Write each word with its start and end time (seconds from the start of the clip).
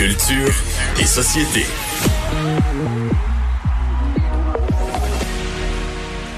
Culture 0.00 0.54
et 0.98 1.04
société. 1.04 1.66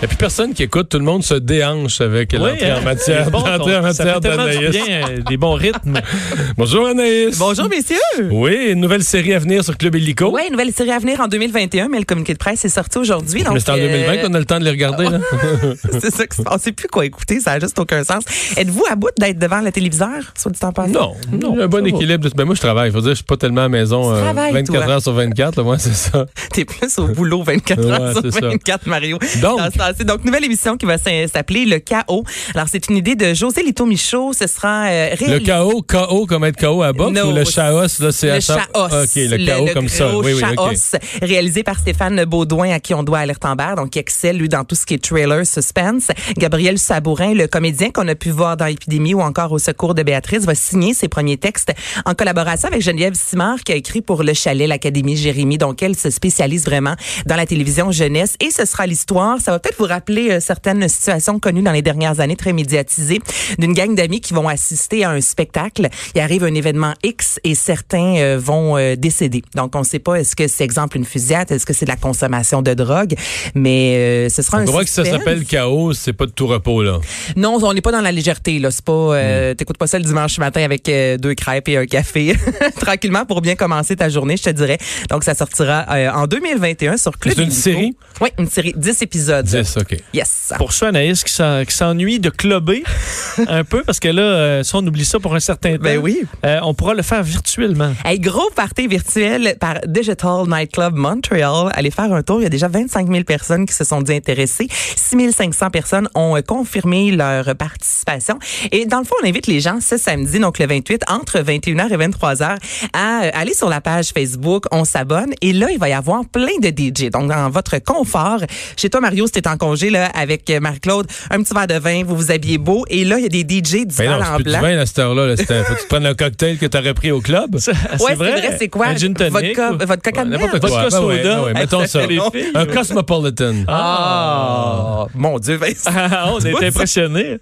N'y 0.03 0.07
a 0.07 0.09
plus 0.09 0.17
personne 0.17 0.53
qui 0.53 0.63
écoute, 0.65 0.89
tout 0.89 0.99
le 0.99 1.05
monde 1.05 1.23
se 1.23 1.35
déhanche 1.35 2.01
avec 2.01 2.33
l'entrée 2.33 2.71
hein, 2.71 2.79
en 2.81 2.83
matière, 2.83 3.25
des 3.27 3.31
bons 3.31 3.45
l'entrée 3.47 3.77
en. 3.77 3.93
Ça 3.93 4.05
matière 4.05 4.21
du 4.21 4.29
d'Anaïs. 4.29 4.71
bien, 4.71 5.09
euh, 5.09 5.19
des 5.29 5.37
bons 5.37 5.55
rythmes. 5.55 6.01
Bonjour 6.57 6.89
Anaïs. 6.89 7.39
Bonjour, 7.39 7.69
messieurs. 7.69 7.97
Oui, 8.31 8.71
une 8.73 8.81
nouvelle 8.81 9.05
série 9.05 9.33
à 9.35 9.39
venir 9.39 9.63
sur 9.65 9.77
Club 9.79 9.95
Illico. 9.95 10.31
Oui, 10.35 10.43
une 10.47 10.53
nouvelle 10.53 10.73
série 10.73 10.91
à 10.91 10.99
venir 10.99 11.21
en 11.21 11.29
2021, 11.29 11.89
mais 11.89 11.99
le 11.99 12.05
communiqué 12.05 12.33
de 12.33 12.39
presse 12.39 12.65
est 12.65 12.69
sorti 12.69 12.99
aujourd'hui. 12.99 13.43
donc, 13.45 13.55
Mais 13.55 13.61
c'est 13.61 13.71
en 13.71 13.75
euh, 13.79 13.89
2020 13.89 14.19
qu'on 14.27 14.35
a 14.35 14.39
le 14.39 14.45
temps 14.45 14.59
de 14.59 14.65
les 14.65 14.71
regarder. 14.71 15.05
Là. 15.05 15.21
c'est 16.01 16.13
ça 16.13 16.27
que 16.27 16.35
c'est- 16.35 16.43
on 16.51 16.59
sait 16.59 16.73
plus 16.73 16.89
quoi 16.89 17.07
écouter, 17.07 17.39
ça 17.41 17.53
a 17.53 17.61
juste 17.61 17.79
aucun 17.79 18.03
sens. 18.03 18.25
Êtes-vous 18.57 18.85
à 18.91 18.97
bout 18.97 19.11
d'être 19.19 19.39
devant 19.39 19.61
le 19.61 19.71
téléviseur, 19.71 20.09
soit 20.37 20.51
dit 20.51 20.59
en 20.63 20.73
passant? 20.73 20.91
non, 20.93 21.15
non, 21.33 21.61
un 21.63 21.69
bon 21.69 21.87
équilibre. 21.87 22.29
de- 22.29 22.35
Ben 22.35 22.45
moi, 22.45 22.55
je 22.57 22.61
travaille. 22.61 22.91
Il 22.91 22.93
faut 22.93 23.01
dire, 23.01 23.11
je 23.11 23.17
suis 23.17 23.25
pas 23.25 23.37
tellement 23.37 23.61
à 23.61 23.65
la 23.65 23.69
maison 23.69 24.11
Tu 24.13 24.19
euh, 24.19 24.23
travailles, 24.23 24.53
24 24.53 24.85
toi. 24.85 24.93
heures 24.95 25.03
sur 25.03 25.13
24. 25.13 25.57
Là, 25.59 25.63
moi, 25.63 25.79
c'est 25.79 25.95
ça. 25.95 26.27
T'es 26.53 26.65
plus 26.65 26.99
au 26.99 27.07
boulot 27.07 27.43
24 27.45 27.85
heures 27.87 28.13
sur 28.15 28.23
c'est 28.23 28.41
ça. 28.41 28.49
24, 28.49 28.87
Mario. 28.87 29.19
Donc. 29.41 29.59
Dans 29.59 29.71
temps-ci. 29.93 30.05
donc, 30.05 30.25
nouvelle 30.25 30.45
émission 30.45 30.77
qui 30.77 30.87
va 30.87 30.99
s'appeler 30.99 31.65
Le 31.65 31.79
Chaos. 31.79 32.25
Alors, 32.55 32.67
c'est 32.71 32.89
une 32.89 32.97
idée 32.97 33.15
de 33.15 33.35
José 33.35 33.63
Lito 33.63 33.87
Michaud. 33.87 34.33
Ce 34.33 34.47
sera 34.47 34.87
euh, 34.87 35.11
Le 35.11 35.27
réalisé. 35.27 35.43
chaos, 35.45 35.83
KO 35.83 36.27
comme 36.27 36.45
être 36.45 36.57
KO 36.57 36.83
à 36.83 36.93
boxe 36.93 37.13
No, 37.13 37.31
ou 37.31 37.33
le 37.33 37.45
chaos, 37.45 37.81
là, 37.81 38.13
c'est 38.13 38.35
Le 38.35 38.41
chaos. 38.41 38.87
OK, 38.87 39.15
le 39.17 39.47
chaos 39.47 39.69
comme 39.73 39.89
ça. 39.89 40.17
Oui, 40.17 40.33
oui, 40.35 40.43
OK. 40.43 40.57
chaos, 40.57 40.99
réalisé 41.23 41.63
par 41.63 41.79
Stéphane 41.79 42.25
Baudouin, 42.25 42.71
à 42.71 42.81
qui 42.81 42.95
on 42.95 43.03
doit 43.03 43.19
Alerte 43.21 43.45
Amber, 43.45 43.75
donc 43.77 43.91
qui 43.91 43.99
excelle, 43.99 44.37
lui, 44.39 44.49
dans 44.49 44.65
tout 44.65 44.75
ce 44.75 44.87
qui 44.87 44.95
est 44.95 45.03
trailer, 45.03 45.47
suspense. 45.47 46.09
Gabriel 46.37 46.79
Sabourin, 46.79 47.35
le 47.35 47.47
comédien 47.47 47.91
qu'on 47.91 48.09
a 48.09 48.15
pu 48.15 48.31
voir 48.31 48.57
dans 48.57 48.67
Épidémie 48.67 49.15
ou 49.15 49.21
encore 49.21 49.53
au 49.53 49.59
secours 49.59 49.95
de 49.95 50.03
Béatrice, 50.03 50.45
va 50.45 50.55
signer 50.55 50.95
ses 50.95 51.09
premiers 51.09 51.37
textes 51.37 51.73
en 52.07 52.15
collaboration 52.15 52.69
avec 52.69 52.83
Geneviève 52.83 53.15
Simard, 53.15 53.61
qui 53.65 53.73
a 53.73 53.77
écrit 53.77 54.03
pour 54.03 54.23
Le 54.23 54.35
Chalet, 54.35 54.69
l'Académie 54.69 55.17
Jérémy. 55.17 55.59
Donc, 55.59 55.83
elle 55.83 55.97
se 55.97 56.11
spécialise 56.11 56.65
vraiment 56.65 56.95
dans 57.27 57.37
la 57.37 57.47
télévision 57.47 57.91
jeunesse. 57.91 58.37
Et 58.41 58.51
ce 58.51 58.65
sera 58.65 58.87
l'histoire. 58.87 59.41
Ça 59.41 59.51
va 59.53 59.59
peut-être 59.59 59.77
vous 59.83 59.89
rappeler 59.89 60.31
euh, 60.31 60.41
certaines 60.41 60.89
situations 60.89 61.41
connues 61.41 61.63
dans 61.63 61.73
les 61.73 61.83
dernières 61.83 62.21
années, 62.21 62.37
très 62.37 62.53
médiatisées, 62.53 63.21
d'une 63.59 63.73
gang 63.73 63.95
d'amis 63.97 64.21
qui 64.21 64.33
vont 64.33 64.47
assister 64.47 65.03
à 65.05 65.11
un 65.11 65.21
spectacle. 65.21 65.89
Il 66.15 66.21
arrive 66.21 66.45
un 66.45 66.55
événement 66.55 66.95
X 67.03 67.41
et 67.43 67.57
certains 67.57 68.17
euh, 68.19 68.39
vont 68.41 68.77
euh, 68.77 68.95
décéder. 68.95 69.43
Donc, 69.57 69.75
on 69.75 69.81
ne 69.81 69.85
sait 69.85 69.99
pas 69.99 70.21
est-ce 70.21 70.37
que 70.37 70.47
c'est 70.47 70.63
exemple 70.63 70.97
une 70.97 71.05
fusillade, 71.05 71.51
est-ce 71.51 71.67
que 71.67 71.73
c'est 71.73 71.85
de 71.85 71.91
la 71.91 71.97
consommation 71.97 72.63
de 72.63 72.75
drogue, 72.75 73.15
mais 73.57 74.29
ce 74.29 74.43
sera 74.43 74.59
On 74.59 74.61
un 74.61 74.65
voit 74.67 74.85
que 74.85 74.91
ça 74.91 75.05
s'appelle 75.05 75.45
chaos, 75.45 75.95
c'est 75.95 76.13
pas 76.13 76.27
de 76.27 76.31
tout 76.31 76.47
repos, 76.47 76.83
là. 76.83 76.99
Non, 77.37 77.59
on 77.63 77.75
n'est 77.75 77.81
pas 77.81 77.93
dans 77.93 78.01
la 78.01 78.13
légèreté 78.13 78.59
là. 78.61 78.71
C'est 78.71 78.85
pas, 78.85 78.93
Hmm. 78.93 79.15
euh, 79.15 79.55
t'écoutes 79.55 79.79
pas 79.79 79.87
ça 79.89 79.99
le 79.99 80.05
dimanche 80.05 80.39
matin 80.39 80.63
avec 80.63 80.89
euh, 80.89 81.17
deux 81.17 81.35
crêpes 81.35 81.69
et 81.69 81.77
un 81.77 81.87
café, 81.87 82.37
tranquillement 82.81 83.25
pour 83.27 83.41
bien 83.41 83.57
commencer 83.57 83.97
ta 83.97 84.09
journée, 84.09 84.37
je 84.37 84.45
te 84.45 84.51
dirais. 84.51 84.79
Donc 85.11 85.25
ça 85.25 85.35
sortira 85.35 85.87
euh, 85.91 86.11
en 86.11 86.27
2021 86.27 86.97
sur 86.99 87.19
Club. 87.19 87.35
C'est 87.37 87.43
une 87.43 87.51
série? 87.51 87.97
Oui, 88.21 88.29
une 88.39 88.49
série, 88.49 88.73
10 88.77 89.03
épisodes. 89.03 89.45
10, 89.47 89.72
OK. 89.77 89.97
Yes. 90.15 90.53
Pour 90.59 90.73
ceux, 90.73 90.87
Anaïs, 90.87 91.23
qui 91.25 91.33
s'en- 91.33 91.65
qui 91.65 91.75
s'ennuient 91.75 92.21
de 92.21 92.31
clubber 92.31 92.83
un 93.49 93.65
peu, 93.65 93.83
parce 93.85 94.01
que 94.01 94.09
là, 94.09 94.23
euh, 94.23 94.63
si 94.63 94.75
on 94.75 94.81
oublie 94.87 95.05
ça 95.05 95.19
pour 95.21 95.35
un 95.35 95.41
certain 95.41 95.77
temps, 95.77 95.83
Ben 95.83 95.99
oui. 95.99 96.23
euh, 96.45 96.59
on 96.63 96.75
pourra 96.75 96.95
le 96.95 97.03
faire 97.03 97.23
virtuellement. 97.23 97.93
Hey, 98.05 98.19
gros 98.21 98.51
party 98.55 98.87
virtuel 98.89 99.57
par 99.61 99.77
Digital 99.87 100.45
Nightclub 100.49 100.95
Montreal. 100.95 101.71
Allez 101.75 101.91
faire 101.91 102.13
un 102.13 102.23
tour. 102.23 102.41
Il 102.41 102.45
y 102.45 102.47
a 102.47 102.51
déjà 102.51 102.69
25 102.69 103.09
000 103.11 103.25
personnes 103.25 103.67
qui 103.67 103.75
se 103.75 103.85
sont 103.85 104.03
dit 104.03 104.13
intéressées. 104.15 104.69
6 104.71 105.33
500 105.33 105.71
personnes 105.71 106.09
ont 106.15 106.37
euh, 106.37 106.41
confirmé 106.43 107.11
leur 107.13 107.55
participation. 107.57 108.39
Et 108.71 108.87
dans 108.87 108.99
le 108.99 109.05
fond, 109.05 109.15
on 109.23 109.27
invite 109.27 109.47
les 109.47 109.61
gens 109.61 109.79
ce 109.81 109.97
samedi, 109.97 110.39
donc 110.39 110.59
le 110.59 110.67
28, 110.67 111.03
entre 111.09 111.39
21h 111.41 111.93
et 111.93 111.97
23h, 112.09 112.57
à 112.93 113.23
euh, 113.25 113.31
aller 113.35 113.55
sur 113.55 113.69
la 113.69 113.81
page 113.81 114.11
Facebook. 114.15 114.65
On 114.71 114.85
s'abonne. 114.85 115.33
Et 115.41 115.53
là, 115.53 115.69
il 115.71 115.79
va 115.79 115.89
y 115.89 115.93
avoir 115.93 116.25
plein 116.27 116.59
de 116.61 116.69
DJ. 116.69 117.11
Donc, 117.11 117.29
dans 117.29 117.51
votre 117.51 117.79
confort. 117.79 118.41
Chez 118.77 118.91
toi, 118.91 119.01
Mario, 119.01 119.27
si 119.27 119.33
t'es 119.33 119.47
en 119.53 119.57
congé, 119.57 119.91
là, 119.91 120.07
avec 120.15 120.49
euh, 120.51 120.61
Marie-Claude, 120.61 121.07
un 121.31 121.43
petit 121.43 121.55
verre 121.55 121.67
de 121.67 121.75
vin, 121.75 122.03
vous 122.05 122.17
vous 122.17 122.31
habillez 122.33 122.59
beau. 122.59 122.85
Et 122.89 123.05
là, 123.05 123.19
il 123.19 123.23
y 123.23 123.27
a 123.27 123.29
des 123.29 123.41
DJ 123.59 123.87
du 123.87 123.95
Ben 123.97 124.11
non, 124.19 124.23
en 124.25 124.35
plus 124.37 124.45
du 124.45 124.51
blanc. 124.51 124.61
vin 124.61 124.79
à 124.79 124.87
cette 124.87 124.99
heure-là. 124.99 125.27
là. 125.27 125.37
Faut 125.37 125.45
que 125.45 125.81
tu 125.81 125.87
prennes 125.89 126.07
un 126.07 126.15
cocktail 126.15 126.59
que 126.59 126.67
tu 126.67 126.77
aurais 126.79 126.95
pris 126.95 127.11
au 127.13 127.21
club. 127.21 127.57
C'est 127.59 127.73
Ouais, 127.73 127.77
c'est 128.09 128.15
vrai, 128.15 128.57
c'est 128.59 128.69
quoi? 128.69 128.87
Un 128.89 128.97
gin 128.97 129.15
tonic. 129.15 129.33
Vodka, 129.33 129.73
ou- 129.73 129.87
vodka 129.87 130.13
Cadmerade. 130.13 130.45
N'importe 130.53 130.69
quoi. 130.71 130.83
Vodka 130.83 130.99
Ben 131.01 131.07
ouais, 131.07 131.17
soda. 131.23 131.37
ben 131.37 131.43
ouais, 131.45 131.53
mettons 131.55 131.87
Ça. 131.87 132.01
Un 132.55 132.67
cosmopolitan. 132.67 133.55
Ah, 133.69 135.07
mon 135.15 135.39
Dieu, 135.39 135.57
Vincent. 135.57 135.91
Ah, 135.95 136.33
on 136.35 136.41
est 136.41 136.65
impressionnés. 136.67 137.39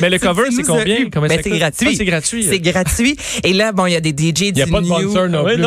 Mais 0.00 0.10
le 0.10 0.18
cover, 0.18 0.50
c'est 0.50 0.62
combien? 0.64 1.04
Ben, 1.06 1.40
c'est 1.42 1.50
gratuit. 1.50 1.88
Ah, 1.90 1.94
c'est 1.96 2.04
gratuit. 2.04 2.42
C'est 2.42 2.58
gratuit. 2.58 3.16
Et 3.44 3.52
là, 3.52 3.70
bon, 3.72 3.86
il 3.86 3.92
y 3.92 3.96
a 3.96 4.00
des 4.00 4.10
DJ 4.10 4.32
du 4.34 4.42
Il 4.50 4.54
n'y 4.54 4.62
a 4.62 4.66
pas 4.66 4.80
de 4.80 4.86
sponsor 4.86 5.28
non 5.28 5.44
Ouais, 5.44 5.54
plus. 5.56 5.62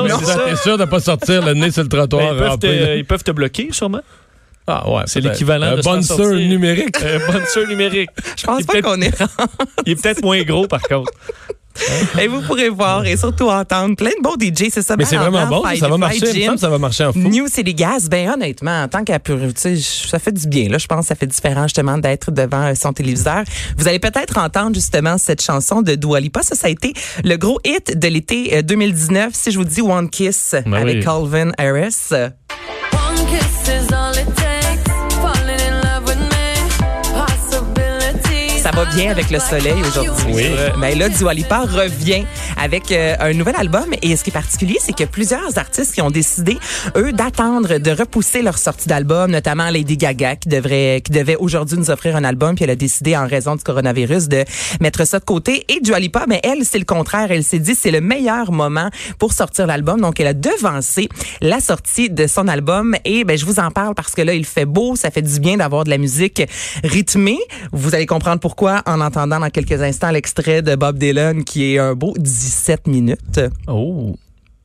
T'es 0.49 0.55
sûr 0.57 0.77
de 0.77 0.83
ne 0.83 0.89
pas 0.89 0.99
sortir 0.99 1.45
le 1.45 1.53
nez 1.53 1.71
sur 1.71 1.83
le 1.83 1.89
trottoir 1.89 2.33
ils 2.63 3.05
peuvent 3.05 3.23
te 3.23 3.31
bloquer, 3.31 3.69
sûrement. 3.71 4.01
Ah 4.67 4.89
ouais, 4.89 5.03
C'est 5.05 5.21
l'équivalent 5.21 5.75
de 5.77 5.81
bonsoir 5.81 6.33
numérique. 6.33 6.97
Un 7.01 7.19
bonsoir 7.31 7.67
numérique. 7.67 8.09
Je 8.37 8.43
pense 8.45 8.63
pas 8.63 8.81
qu'on 8.81 9.01
est 9.01 9.13
Il 9.85 9.93
est 9.93 10.01
peut-être 10.01 10.21
moins 10.21 10.41
gros, 10.43 10.67
par 10.67 10.81
contre. 10.81 11.11
Et 12.19 12.27
vous 12.27 12.41
pourrez 12.41 12.69
voir 12.69 13.05
et 13.05 13.15
surtout 13.17 13.49
entendre 13.49 13.95
plein 13.95 14.09
de 14.09 14.21
beaux 14.21 14.35
DJ, 14.35 14.69
c'est 14.71 14.81
ça. 14.81 14.95
Mais 14.97 15.03
Bal 15.03 15.09
c'est 15.09 15.17
en 15.17 15.29
vraiment 15.29 15.47
bon. 15.47 15.63
Ça 15.79 15.87
va 15.87 15.97
marcher. 15.97 16.49
Ça 16.57 16.69
va 16.69 16.77
marcher 16.79 17.05
en 17.05 17.13
fou. 17.13 17.19
New 17.19 17.47
City 17.47 17.73
Gas, 17.73 18.07
ben 18.09 18.31
honnêtement, 18.31 18.83
en 18.83 18.87
tant 18.87 19.03
sais, 19.55 19.75
ça 19.77 20.19
fait 20.19 20.31
du 20.31 20.47
bien. 20.47 20.69
Là, 20.69 20.79
je 20.79 20.87
pense 20.87 21.01
que 21.01 21.07
ça 21.07 21.15
fait 21.15 21.27
différent 21.27 21.63
justement 21.63 21.97
d'être 21.99 22.31
devant 22.31 22.63
euh, 22.63 22.73
son 22.73 22.93
téléviseur. 22.93 23.43
Vous 23.77 23.87
allez 23.87 23.99
peut-être 23.99 24.37
entendre 24.39 24.73
justement 24.73 25.17
cette 25.17 25.41
chanson 25.41 25.81
de 25.81 25.95
Dua 25.95 26.19
Lipa. 26.19 26.41
Ça, 26.41 26.55
ça 26.55 26.67
a 26.67 26.69
été 26.71 26.93
le 27.23 27.35
gros 27.37 27.59
hit 27.63 27.97
de 27.97 28.07
l'été 28.07 28.57
euh, 28.57 28.61
2019. 28.63 29.29
Si 29.33 29.51
je 29.51 29.57
vous 29.59 29.65
dis 29.65 29.81
One 29.81 30.09
Kiss 30.09 30.55
Ben 30.65 30.73
avec 30.73 30.95
oui. 30.97 31.03
Calvin 31.03 31.51
Harris. 31.59 31.95
euh, 32.11 32.29
One 32.93 33.25
kiss 33.27 33.76
bien 38.95 39.11
avec 39.11 39.29
le 39.29 39.39
soleil 39.39 39.75
aujourd'hui. 39.81 40.33
Oui. 40.33 40.43
Ben 40.79 40.97
là, 40.97 41.09
Dua 41.09 41.33
Lipa 41.33 41.59
revient 41.59 42.25
avec 42.57 42.91
euh, 42.91 43.15
un 43.19 43.33
nouvel 43.33 43.55
album. 43.55 43.85
Et 44.01 44.15
ce 44.15 44.23
qui 44.23 44.29
est 44.29 44.33
particulier, 44.33 44.77
c'est 44.79 44.99
a 45.01 45.07
plusieurs 45.07 45.57
artistes 45.57 45.93
qui 45.93 46.01
ont 46.01 46.11
décidé, 46.11 46.57
eux, 46.95 47.11
d'attendre, 47.11 47.77
de 47.77 47.91
repousser 47.91 48.41
leur 48.41 48.57
sortie 48.57 48.87
d'album, 48.87 49.31
notamment 49.31 49.69
Lady 49.69 49.97
Gaga, 49.97 50.35
qui 50.35 50.49
devrait, 50.49 51.01
qui 51.03 51.11
devait 51.11 51.35
aujourd'hui 51.35 51.77
nous 51.77 51.89
offrir 51.91 52.15
un 52.15 52.23
album, 52.23 52.55
puis 52.55 52.63
elle 52.63 52.71
a 52.71 52.75
décidé, 52.75 53.15
en 53.15 53.27
raison 53.27 53.55
du 53.55 53.63
coronavirus, 53.63 54.27
de 54.27 54.43
mettre 54.79 55.05
ça 55.05 55.19
de 55.19 55.25
côté. 55.25 55.65
Et 55.69 55.79
Dua 55.81 55.99
Lipa, 55.99 56.25
mais 56.27 56.39
elle, 56.43 56.63
c'est 56.63 56.79
le 56.79 56.85
contraire. 56.85 57.31
Elle 57.31 57.43
s'est 57.43 57.59
dit, 57.59 57.75
c'est 57.75 57.91
le 57.91 58.01
meilleur 58.01 58.51
moment 58.51 58.89
pour 59.19 59.33
sortir 59.33 59.67
l'album. 59.67 60.01
Donc, 60.01 60.19
elle 60.19 60.27
a 60.27 60.33
devancé 60.33 61.09
la 61.41 61.59
sortie 61.59 62.09
de 62.09 62.27
son 62.27 62.47
album. 62.47 62.95
Et 63.05 63.23
ben, 63.23 63.37
je 63.37 63.45
vous 63.45 63.59
en 63.59 63.71
parle 63.71 63.95
parce 63.95 64.13
que 64.13 64.21
là, 64.21 64.33
il 64.33 64.45
fait 64.45 64.65
beau, 64.65 64.95
ça 64.95 65.11
fait 65.11 65.21
du 65.21 65.39
bien 65.39 65.57
d'avoir 65.57 65.83
de 65.83 65.89
la 65.89 65.97
musique 65.97 66.41
rythmée. 66.83 67.39
Vous 67.71 67.95
allez 67.95 68.05
comprendre 68.05 68.39
pourquoi 68.39 68.76
en 68.85 69.01
entendant 69.01 69.39
dans 69.39 69.49
quelques 69.49 69.81
instants 69.81 70.11
l'extrait 70.11 70.61
de 70.61 70.75
Bob 70.75 70.97
Dylan 70.97 71.43
qui 71.43 71.73
est 71.73 71.79
un 71.79 71.93
beau 71.93 72.13
17 72.17 72.87
minutes. 72.87 73.39
Oh. 73.67 74.15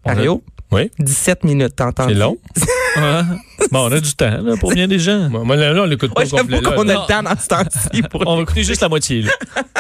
On 0.05 0.11
a- 0.11 0.15
Mario, 0.15 0.43
Oui, 0.71 0.91
17 0.99 1.45
minutes, 1.45 1.77
t'entends? 1.77 2.09
c'est 2.09 2.15
long. 2.15 2.37
Ah. 2.95 3.23
Bon, 3.71 3.89
on 3.89 3.93
a 3.93 4.01
du 4.01 4.13
temps 4.15 4.43
là, 4.43 4.55
pour 4.61 4.71
bien 4.75 4.87
des 4.87 4.99
gens. 4.99 5.31
Moi, 5.31 5.45
moi, 5.45 5.57
là, 5.57 5.73
là, 5.73 5.81
on 5.81 5.87
l'écoute 5.87 6.13
pas 6.13 6.25
Ouais, 6.25 6.29
complet. 6.29 6.61
qu'on 6.61 6.87
a 6.91 6.93
le 6.93 7.07
temps 7.09 7.23
dans 7.23 7.39
ce 7.41 7.49
temps-ci. 7.49 8.03
pour- 8.11 8.23
On 8.27 8.37
va 8.37 8.43
écouter 8.43 8.65
juste 8.65 8.83
la 8.83 8.91
moitié. 8.91 9.23
là. 9.23 9.31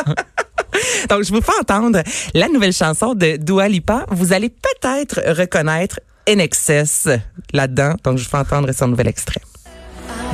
Donc, 1.10 1.22
je 1.22 1.30
vous 1.30 1.42
fais 1.42 1.52
entendre 1.60 2.00
la 2.32 2.48
nouvelle 2.48 2.72
chanson 2.72 3.12
de 3.14 3.36
Dua 3.36 3.68
Lipa. 3.68 4.06
Vous 4.10 4.32
allez 4.32 4.48
peut-être 4.48 5.20
reconnaître 5.38 6.00
NXS 6.26 7.08
là-dedans. 7.52 7.96
Donc, 8.02 8.16
je 8.16 8.24
vous 8.24 8.30
fais 8.30 8.38
entendre 8.38 8.72
son 8.72 8.88
nouvel 8.88 9.08
extrait. 9.08 9.42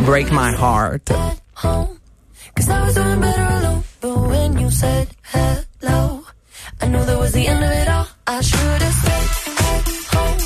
Break 0.07 0.31
My 0.31 0.55
Heart. 0.55 1.11
Home. 3.99 3.99
Cause 3.99 3.99
I 3.99 3.99
was 3.99 3.99
doing 3.99 3.99
better 3.99 4.01
alone. 4.01 4.01
But 4.01 4.17
when 4.29 4.59
you 4.59 4.71
said 4.71 5.09
hello, 5.33 6.25
I 6.81 6.87
knew 6.87 7.05
that 7.05 7.19
was 7.19 7.33
the 7.33 7.47
end 7.47 7.63
of 7.65 7.71
it 7.71 7.89
all. 7.89 8.07
I 8.27 8.41
should 8.43 8.83
have 8.83 8.95
stayed 8.95 9.11
at 9.11 10.15
home. 10.15 10.39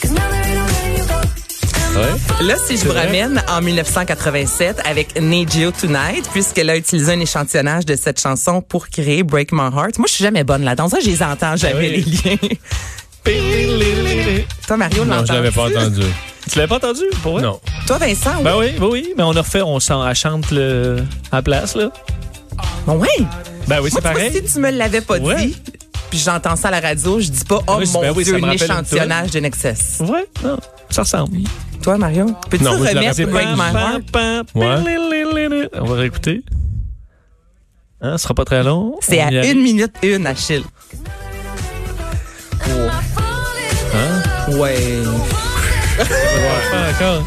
Cause 0.00 0.12
now 0.12 0.30
there 0.30 0.44
ain't 0.44 0.56
no 0.56 0.64
letting 0.64 0.96
you 0.96 1.06
go. 1.06 1.20
Ouais. 1.96 2.12
Là, 2.46 2.56
si 2.58 2.76
je 2.76 2.84
vous 2.84 2.92
ramène 2.92 3.42
en 3.48 3.62
1987 3.62 4.80
avec 4.84 5.18
Need 5.20 5.54
You 5.54 5.70
Tonight, 5.70 6.28
puisqu'elle 6.32 6.68
a 6.68 6.76
utilisé 6.76 7.12
un 7.12 7.20
échantillonnage 7.20 7.86
de 7.86 7.96
cette 7.96 8.20
chanson 8.20 8.60
pour 8.60 8.88
créer 8.88 9.22
Break 9.22 9.50
My 9.52 9.70
Heart. 9.74 9.96
Moi, 9.98 10.06
je 10.06 10.12
suis 10.12 10.24
jamais 10.24 10.44
bonne 10.44 10.62
là-dedans. 10.62 10.90
Ça, 10.90 11.00
je 11.00 11.06
les 11.06 11.22
entends 11.22 11.56
jamais, 11.56 12.02
oui. 12.04 12.04
les 12.04 12.36
liens. 12.36 12.48
Toi, 14.66 14.76
Mario, 14.76 15.04
Non, 15.04 15.24
je 15.26 15.32
l'avais 15.32 15.50
pas 15.50 15.68
entendu. 15.68 16.02
Tu 16.50 16.58
l'avais 16.58 16.68
pas 16.68 16.76
entendu? 16.76 17.02
Pour 17.22 17.32
vrai? 17.32 17.42
Non. 17.42 17.60
Toi, 17.86 17.98
Vincent, 17.98 18.36
oui. 18.38 18.44
Ben 18.44 18.56
oui, 18.56 18.66
oui, 18.78 18.88
oui. 18.92 19.14
Mais 19.16 19.22
on 19.22 19.34
a 19.34 19.40
refait, 19.40 19.62
on 19.62 19.78
elle 19.78 20.14
chante 20.14 20.50
le, 20.50 20.98
à 21.32 21.36
la 21.36 21.42
place, 21.42 21.74
là. 21.74 21.90
Bon, 22.86 22.98
oui. 23.00 23.26
Ben 23.66 23.80
oui, 23.82 23.90
c'est 23.92 24.00
pareil. 24.00 24.32
si 24.32 24.42
tu 24.44 24.60
me 24.60 24.70
l'avais 24.70 25.00
pas 25.00 25.18
Ouais. 25.18 25.46
dit, 25.46 25.56
puis 26.08 26.18
j'entends 26.18 26.54
ça 26.56 26.68
à 26.68 26.70
la 26.70 26.80
radio, 26.80 27.18
je 27.20 27.28
dis 27.30 27.44
pas, 27.44 27.60
oh 27.66 27.76
Oui, 27.78 27.90
mon 27.92 28.00
ben 28.00 28.12
oui, 28.16 28.24
Dieu, 28.24 28.36
un 28.42 28.50
échantillonnage 28.50 29.30
de 29.32 29.40
Nexus. 29.40 30.02
Ouais, 30.02 30.26
non, 30.44 30.56
ça 30.90 31.02
ressemble. 31.02 31.38
Toi, 31.82 31.98
Mario, 31.98 32.26
peux-tu 32.48 32.66
remettre 32.66 33.24
Break. 33.26 33.48
My 33.56 33.74
Heart? 33.74 35.70
On 35.74 35.84
va 35.84 35.94
réécouter. 35.94 36.42
Hein, 38.00 38.18
ce 38.18 38.22
sera 38.24 38.34
pas 38.34 38.44
très 38.44 38.62
long. 38.62 38.94
C'est 39.00 39.20
à 39.20 39.30
y 39.30 39.38
arrive. 39.38 39.52
une 39.56 39.62
minute 39.62 39.92
une, 40.02 40.26
Achille. 40.26 40.64
Hein? 43.94 44.50
ouais. 44.58 44.76
Pas 45.98 46.90
encore. 46.94 47.26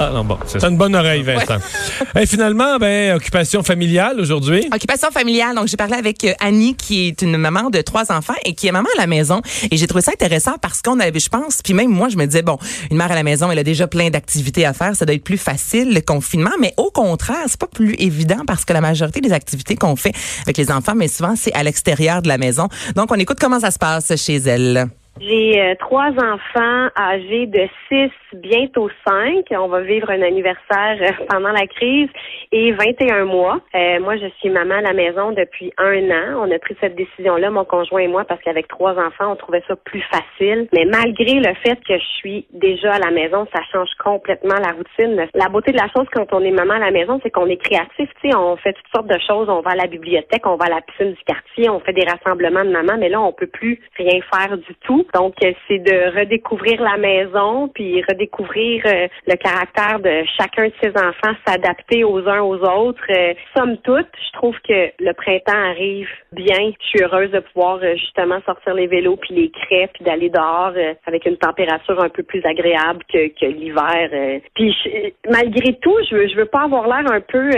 Ah 0.00 0.10
non, 0.12 0.24
bon, 0.24 0.38
c'est 0.46 0.62
une 0.62 0.76
bonne 0.76 0.94
oreille, 0.94 1.22
Vincent. 1.22 1.56
Et 2.18 2.26
finalement, 2.26 2.78
ben, 2.78 3.16
occupation 3.16 3.62
familiale 3.62 4.20
aujourd'hui. 4.20 4.68
Occupation 4.74 5.10
familiale. 5.10 5.54
Donc, 5.54 5.68
j'ai 5.68 5.76
parlé 5.76 5.94
avec 5.94 6.24
euh, 6.24 6.32
Annie, 6.40 6.74
qui 6.74 7.08
est 7.08 7.22
une 7.22 7.36
maman 7.36 7.70
de 7.70 7.80
trois 7.80 8.10
enfants 8.12 8.34
et 8.44 8.54
qui 8.54 8.66
est 8.66 8.72
maman 8.72 8.88
à 8.96 9.00
la 9.00 9.06
maison. 9.06 9.40
Et 9.70 9.76
j'ai 9.76 9.86
trouvé 9.86 10.02
ça 10.02 10.12
intéressant 10.12 10.56
parce 10.60 10.82
qu'on 10.82 11.00
avait, 11.00 11.18
je 11.18 11.28
pense, 11.28 11.62
puis 11.62 11.74
même 11.74 11.90
moi, 11.90 12.08
je 12.08 12.16
me 12.16 12.26
disais, 12.26 12.42
bon, 12.42 12.58
une 12.90 12.96
mère 12.96 13.10
à 13.10 13.14
la 13.14 13.22
maison, 13.22 13.50
elle 13.50 13.58
a 13.58 13.64
déjà 13.64 13.86
plein 13.86 14.10
d'activités 14.10 14.64
à 14.64 14.72
faire. 14.72 14.94
Ça 14.96 15.04
doit 15.04 15.14
être 15.14 15.24
plus 15.24 15.38
facile, 15.38 15.92
le 15.92 16.00
confinement. 16.00 16.50
Mais 16.60 16.74
au 16.76 16.90
contraire, 16.90 17.44
c'est 17.46 17.60
pas 17.60 17.66
plus 17.66 17.94
évident 17.98 18.42
parce 18.46 18.64
que 18.64 18.72
la 18.72 18.80
majorité 18.80 19.20
des 19.20 19.32
activités 19.32 19.76
qu'on 19.76 19.96
fait 19.96 20.12
avec 20.42 20.56
les 20.56 20.70
enfants, 20.70 20.94
mais 20.94 21.08
souvent, 21.08 21.34
c'est 21.36 21.52
à 21.54 21.62
l'extérieur 21.62 22.22
de 22.22 22.28
la 22.28 22.38
maison. 22.38 22.68
Donc, 22.96 23.10
on 23.10 23.16
écoute 23.16 23.38
comment 23.40 23.60
ça 23.60 23.70
se 23.70 23.78
passe 23.78 24.14
chez 24.16 24.36
elle. 24.36 24.88
J'ai 25.20 25.60
euh, 25.60 25.74
trois 25.80 26.10
enfants 26.10 26.88
âgés 26.96 27.46
de 27.46 27.68
6, 27.88 28.10
bientôt 28.34 28.88
5. 29.06 29.46
On 29.50 29.66
va 29.66 29.80
vivre 29.80 30.10
un 30.10 30.22
anniversaire 30.22 30.96
euh, 31.00 31.24
pendant 31.28 31.50
la 31.50 31.66
crise 31.66 32.08
et 32.52 32.72
21 32.72 33.24
mois. 33.24 33.60
Euh, 33.74 33.98
moi, 34.00 34.16
je 34.16 34.26
suis 34.38 34.48
maman 34.48 34.76
à 34.76 34.80
la 34.80 34.92
maison 34.92 35.32
depuis 35.32 35.72
un 35.76 36.10
an. 36.10 36.44
On 36.46 36.50
a 36.54 36.58
pris 36.58 36.76
cette 36.80 36.94
décision-là, 36.94 37.50
mon 37.50 37.64
conjoint 37.64 38.00
et 38.00 38.06
moi, 38.06 38.24
parce 38.24 38.40
qu'avec 38.42 38.68
trois 38.68 38.92
enfants, 38.92 39.32
on 39.32 39.36
trouvait 39.36 39.62
ça 39.66 39.74
plus 39.76 40.02
facile. 40.02 40.68
Mais 40.72 40.84
malgré 40.84 41.40
le 41.40 41.54
fait 41.64 41.78
que 41.84 41.98
je 41.98 42.06
suis 42.18 42.46
déjà 42.52 42.94
à 42.94 42.98
la 42.98 43.10
maison, 43.10 43.46
ça 43.52 43.60
change 43.72 43.90
complètement 44.02 44.56
la 44.62 44.72
routine. 44.72 45.26
La 45.34 45.48
beauté 45.48 45.72
de 45.72 45.78
la 45.78 45.88
chose 45.88 46.06
quand 46.12 46.32
on 46.32 46.42
est 46.42 46.52
maman 46.52 46.74
à 46.74 46.78
la 46.78 46.90
maison, 46.92 47.18
c'est 47.22 47.30
qu'on 47.30 47.46
est 47.46 47.56
créatif. 47.62 48.08
Sais, 48.22 48.34
on 48.36 48.56
fait 48.56 48.72
toutes 48.72 48.92
sortes 48.94 49.08
de 49.08 49.18
choses. 49.26 49.48
On 49.48 49.62
va 49.62 49.72
à 49.72 49.76
la 49.76 49.86
bibliothèque, 49.86 50.46
on 50.46 50.56
va 50.56 50.66
à 50.66 50.70
la 50.70 50.80
piscine 50.80 51.12
du 51.12 51.24
quartier, 51.24 51.68
on 51.68 51.80
fait 51.80 51.92
des 51.92 52.04
rassemblements 52.04 52.64
de 52.64 52.70
maman, 52.70 52.94
mais 52.98 53.08
là, 53.08 53.20
on 53.20 53.32
peut 53.32 53.46
plus 53.46 53.80
rien 53.96 54.20
faire 54.32 54.56
du 54.56 54.74
tout. 54.86 55.06
Donc, 55.14 55.34
euh, 55.44 55.52
c'est 55.66 55.78
de 55.78 56.18
redécouvrir 56.18 56.80
la 56.82 56.96
maison, 56.96 57.68
puis 57.68 58.02
redécouvrir 58.08 58.82
euh, 58.86 59.08
le 59.26 59.34
caractère 59.36 60.00
de 60.00 60.24
chacun 60.38 60.66
de 60.68 60.72
ses 60.82 60.90
enfants, 60.90 61.34
s'adapter 61.46 62.04
aux 62.04 62.26
uns 62.28 62.40
aux 62.40 62.58
autres. 62.58 63.02
Euh, 63.10 63.34
somme 63.56 63.76
toute, 63.78 64.08
je 64.26 64.32
trouve 64.38 64.56
que 64.66 64.90
le 64.98 65.12
printemps 65.12 65.52
arrive 65.70 66.08
bien. 66.32 66.72
Je 66.80 66.86
suis 66.88 67.02
heureuse 67.02 67.30
de 67.30 67.40
pouvoir 67.40 67.80
justement 67.96 68.40
sortir 68.44 68.74
les 68.74 68.86
vélos, 68.86 69.16
puis 69.16 69.34
les 69.34 69.50
craies, 69.50 69.88
puis 69.94 70.04
d'aller 70.04 70.30
dehors 70.30 70.72
avec 71.06 71.26
une 71.26 71.36
température 71.36 72.02
un 72.02 72.08
peu 72.08 72.22
plus 72.22 72.44
agréable 72.44 73.02
que, 73.12 73.28
que 73.28 73.46
l'hiver. 73.46 74.40
Puis 74.54 74.74
je- 74.84 75.10
malgré 75.30 75.74
tout, 75.80 75.96
je 76.10 76.14
veux, 76.16 76.28
je 76.28 76.36
veux 76.36 76.46
pas 76.46 76.62
avoir 76.64 76.86
l'air 76.86 77.10
un 77.10 77.20
peu, 77.20 77.50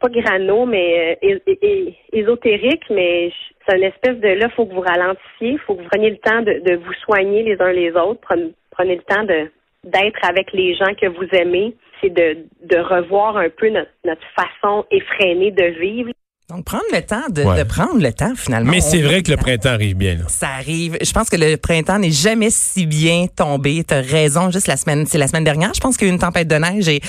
pas 0.00 0.08
grano, 0.08 0.66
mais 0.66 1.18
é- 1.22 1.94
ésotérique, 2.12 2.84
mais 2.90 3.30
je- 3.30 3.51
c'est 3.68 3.76
une 3.76 3.84
espèce 3.84 4.18
de 4.20 4.28
là, 4.28 4.48
faut 4.56 4.66
que 4.66 4.74
vous 4.74 4.80
ralentissiez, 4.80 5.58
faut 5.66 5.74
que 5.74 5.82
vous 5.82 5.88
preniez 5.88 6.10
le 6.10 6.18
temps 6.18 6.40
de, 6.42 6.62
de 6.68 6.76
vous 6.76 6.92
soigner 7.04 7.42
les 7.42 7.56
uns 7.60 7.72
les 7.72 7.90
autres, 7.92 8.20
prenez, 8.22 8.52
prenez 8.70 8.96
le 8.96 9.02
temps 9.02 9.24
de 9.24 9.50
d'être 9.84 10.20
avec 10.28 10.52
les 10.52 10.76
gens 10.76 10.94
que 11.00 11.06
vous 11.08 11.26
aimez, 11.32 11.74
c'est 12.00 12.10
de, 12.10 12.38
de 12.64 12.78
revoir 12.78 13.36
un 13.36 13.48
peu 13.48 13.68
notre, 13.68 13.90
notre 14.04 14.22
façon 14.36 14.84
effrénée 14.92 15.50
de 15.50 15.64
vivre. 15.80 16.10
Donc, 16.48 16.64
prendre 16.64 16.84
le 16.92 17.00
temps 17.02 17.28
de, 17.30 17.42
Ouais. 17.42 17.58
de 17.58 17.64
prendre 17.68 18.00
le 18.00 18.12
temps, 18.12 18.34
finalement. 18.36 18.70
Mais 18.70 18.80
c'est 18.80 19.00
vrai 19.02 19.22
que 19.22 19.30
le 19.32 19.36
printemps 19.38 19.70
arrive 19.70 19.96
bien. 19.96 20.14
là. 20.16 20.24
Ça 20.28 20.48
arrive. 20.50 20.98
Je 21.02 21.10
pense 21.12 21.28
que 21.30 21.36
le 21.36 21.56
printemps 21.56 21.98
n'est 21.98 22.10
jamais 22.12 22.50
si 22.50 22.86
bien 22.86 23.26
tombé. 23.34 23.82
T'as 23.84 24.02
raison. 24.02 24.50
Juste 24.50 24.68
la 24.68 24.76
semaine, 24.76 25.04
c'est 25.06 25.18
la 25.18 25.26
semaine 25.28 25.44
dernière. 25.44 25.72
Je 25.74 25.80
pense 25.80 25.96
qu'il 25.96 26.06
y 26.06 26.10
a 26.10 26.12
eu 26.12 26.14
une 26.14 26.20
tempête 26.20 26.46
de 26.46 26.56
neige 26.56 26.88
et 26.88 27.00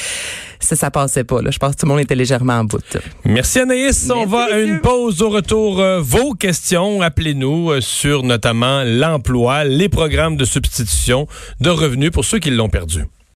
ça, 0.64 0.76
ça 0.76 0.92
passait 0.92 1.24
pas. 1.24 1.42
Là. 1.42 1.52
Je 1.52 1.58
pense 1.58 1.76
que 1.76 1.82
tout 1.82 1.86
le 1.86 1.92
monde 1.92 2.02
était 2.02 2.16
légèrement 2.16 2.54
en 2.54 2.64
bout. 2.64 2.98
Merci 3.26 3.60
Anaïs. 3.60 4.10
On 4.14 4.26
va 4.26 4.46
à 4.54 4.60
une 4.60 4.80
pause 4.80 5.22
au 5.22 5.30
retour. 5.30 5.80
euh, 5.80 6.00
vos 6.02 6.34
questions, 6.34 7.02
appelez-nous 7.02 7.72
euh, 7.72 7.82
sur 7.82 8.24
notamment 8.24 8.84
l'emploi, 8.86 9.64
les 9.64 9.90
programmes 9.90 10.38
de 10.38 10.46
substitution 10.46 11.28
de 11.62 11.70
revenus 11.70 12.12
pour 12.12 12.26
ceux 12.26 12.40
qui 12.40 12.50
l'ont 12.52 12.70
perdu. 12.70 13.06